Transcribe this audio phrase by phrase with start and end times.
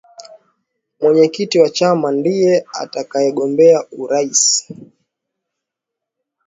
[1.01, 4.75] mwenyekiti wa chama ndiye atakayegombea uraisi